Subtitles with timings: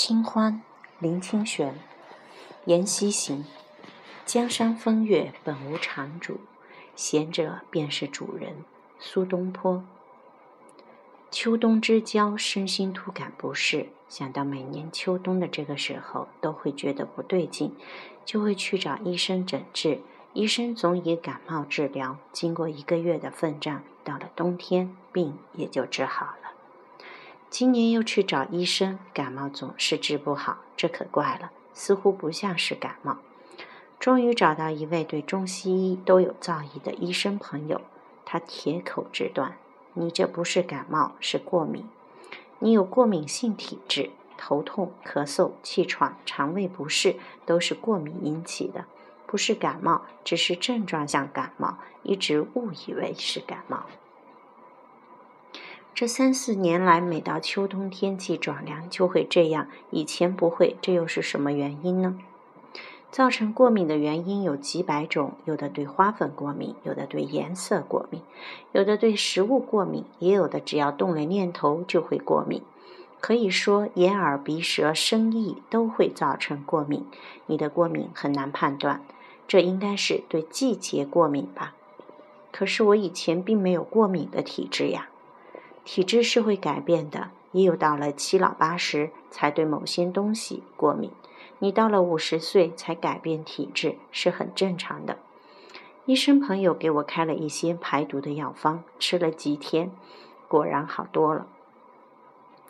[0.00, 0.62] 清欢，
[1.00, 1.74] 林清玄。
[2.66, 3.44] 言溪行，
[4.24, 6.38] 江山风月本无常主，
[6.94, 8.64] 闲者便是主人。
[9.00, 9.82] 苏东坡。
[11.32, 17.74] 秋冬之交，身心突感不适，想到每年秋冬的这个时候都会觉得不对劲，
[18.24, 20.00] 就会去找医生诊治。
[20.32, 26.47] 医生总以感冒治疗，经过一个月的奋战，到了冬天，病也就治好了。
[27.50, 33.16] 今年又去找医生，感冒总是治不好，这可怪了，似乎不像是感冒。
[33.98, 37.80] 终于找到一位对中西医都有造诣的医生朋友，
[38.26, 39.56] 他铁口直断
[39.94, 41.88] ：“你这不是感冒，是过敏。
[42.58, 48.84] 你有过敏性体质，头痛、咳嗽、气喘、肠胃不适都是过敏引起的，
[49.26, 53.86] 不是感冒，只是症状像感冒，一直误以为是感冒。”
[55.98, 62.16] 这三四年来，每到秋冬天气转凉就会这样，以前不会，这又是什么原因呢？
[63.10, 68.22] 造成过敏的原因有几百种，有的对花粉过敏，有的对颜色过敏，
[68.70, 72.62] 有的对食物过敏，也有的只要动了念头就会过敏。
[73.18, 77.04] 可以说，眼耳鼻舌身意都会造成过敏。
[77.46, 79.02] 你的过敏很难判断，
[79.48, 81.74] 这应该是对季节过敏吧？
[82.52, 85.08] 可是我以前并没有过敏的体质呀。
[85.90, 91.10] 体质是会改变的，也有到了七老八十才对某些东西过敏。
[91.60, 95.16] 你到了五十岁才改变体质是很正常的。
[96.04, 99.90] 医生朋友给我开了一些排毒的药方，吃了几天，
[100.46, 101.46] 果然好多了。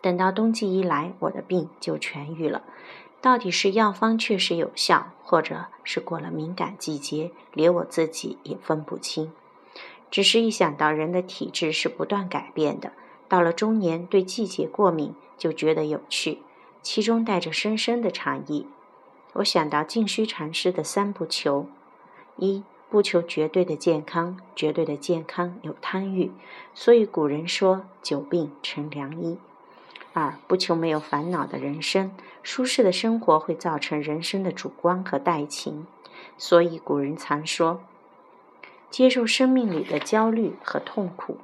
[0.00, 2.62] 等到冬季一来，我的病就痊愈了。
[3.20, 9.32] 到底是药方确实有效，或者是过了敏感季节，连我自己也分不清。
[10.08, 12.92] 只是一想到人的体质是不断改变的。
[13.28, 16.38] 到了中年，对季节过敏就觉得有趣，
[16.82, 18.66] 其中带着深深的禅意。
[19.34, 21.66] 我想到静虚禅师的三不求：
[22.36, 26.32] 一不求绝对的健康，绝对的健康有贪欲，
[26.74, 29.36] 所以古人说久病成良医；
[30.14, 32.10] 二不求没有烦恼的人生，
[32.42, 35.86] 舒适的生活会造成人生的主观和待情，
[36.38, 37.82] 所以古人常说
[38.90, 41.34] 接受生命里的焦虑和痛苦；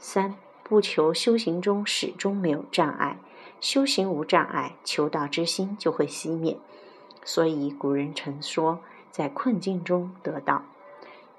[0.00, 0.34] 三。
[0.70, 3.18] 不求修行中始终没有障碍，
[3.60, 6.56] 修行无障碍，求道之心就会熄灭。
[7.24, 8.78] 所以古人曾说，
[9.10, 10.62] 在困境中得道。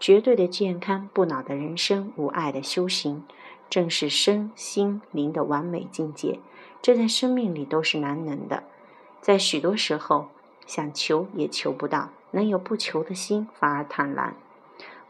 [0.02, 3.24] 绝对的健康、不恼的人生、无爱的修行，
[3.70, 6.40] 正是身心灵的完美境界。
[6.82, 8.64] 这在生命里都是难能的，
[9.22, 10.28] 在许多时候
[10.68, 14.36] 想求也求不到，能有不求的心，反而坦然。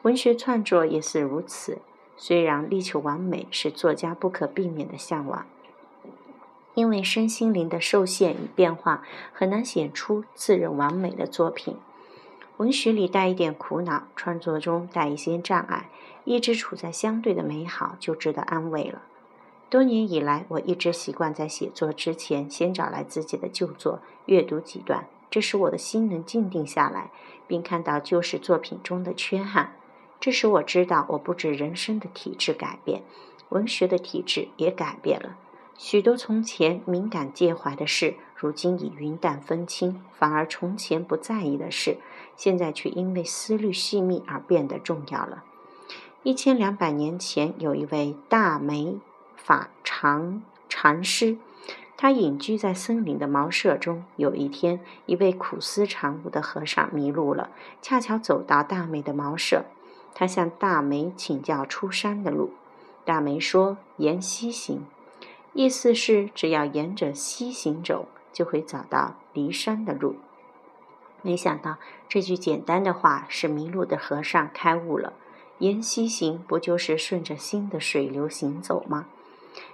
[0.04, 1.80] 文学创作也是如此。
[2.24, 5.44] 虽然力求完美是作家不可避免的向往，
[6.76, 11.78] 因为身心灵的受限与变化，很难写出自认完美的作品。
[12.58, 15.90] 文学里带一点苦恼，创作中带一些障碍，
[16.24, 19.02] 一直处在相对的美好，就值得安慰了。
[19.72, 27.10] 多年以来，我一直习惯在写作之前，先找来自己的旧作，阅读几段，这使我的心能静定下来，
[27.48, 29.74] 并看到旧时作品中的缺憾。
[30.22, 33.02] 这使我知道，我不止人生的体质改变，
[33.50, 35.36] 文学的体质也改变了。
[35.78, 41.98] 许多从前敏感介怀的事，如今已云淡风轻；反而从前不在意的事，
[42.36, 45.44] 现在却因为思虑细密而变得重要了。
[46.22, 49.00] 一千两百年前，有一位大美
[49.36, 51.38] 法禅禅师，
[51.98, 54.06] 他隐居在森林的茅舍中。
[54.18, 57.50] 有一天，一位苦思禅悟的和尚迷路了，
[57.82, 59.66] 恰巧走到大美的茅舍。
[60.14, 62.52] 他向大梅请教出山的路，
[63.06, 64.86] 大梅说：“沿西行。”
[65.54, 70.16] 意思是只要沿着西行走，就会找到离山的路。
[71.22, 71.78] 没想到
[72.08, 75.14] 这句简单的话使迷路的和尚开悟了。
[75.60, 79.06] 沿西行不就是顺着新的水流行走吗？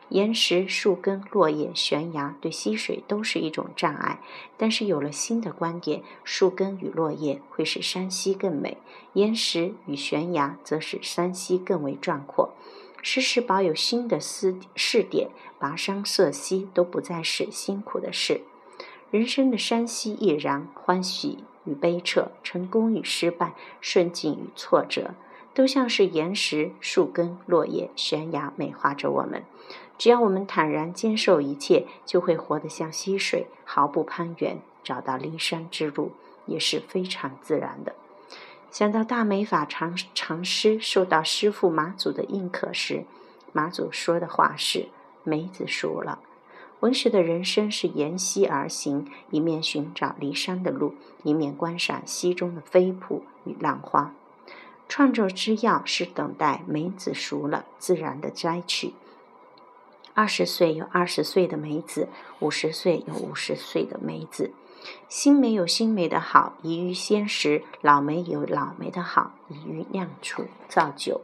[0.10, 4.22] 岩石、树根、落叶、悬崖对溪水都是一种障碍，
[4.56, 8.78] 但是有了新的观点，树根与落叶会使山溪更美，
[9.14, 12.54] 岩石与悬崖则使山溪更为壮阔。
[13.02, 15.30] 时时保有新的思视点，
[15.60, 18.42] 跋山涉溪都不再是辛苦的事。
[19.12, 25.14] 人生的山溪亦然，欢喜与悲彻，成功与失败，顺境与挫折，
[25.54, 29.44] 都像是岩石、树根、落叶、悬崖美化着我们。
[29.98, 36.12] 只要我们坦然接受一切，就会活得像溪水，毫不攀援，找到离山之路
[36.46, 37.96] 也是非常自然的。
[38.70, 43.06] 想到大美法禅禅师受到师父马祖的认可时，
[43.54, 44.90] 马祖说的话是
[45.24, 46.20] ：“梅子熟了，
[46.82, 50.94] 文学的人生是沿溪而行，一面寻找离山的路，
[51.24, 54.14] 一面观赏溪中的飞瀑与浪花。
[54.88, 58.94] 创作之要是等待梅子熟了，自然的摘取。
[60.18, 62.08] 二十岁有二十岁的梅子，
[62.40, 64.52] 五十岁有五十岁的梅子。
[65.08, 71.22] 新梅有新梅的好，宜于鲜食；老梅有老梅的好，宜于酿醋造酒。